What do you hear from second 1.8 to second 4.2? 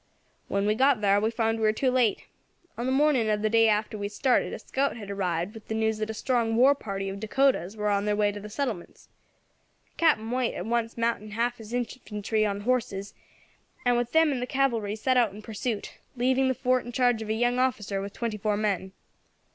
late. On the morning of the day after we had